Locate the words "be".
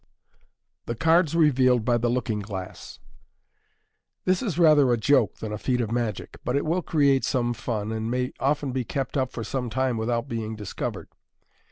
8.71-8.83